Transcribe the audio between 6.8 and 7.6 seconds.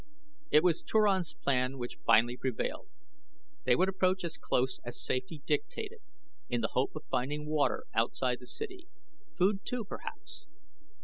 of finding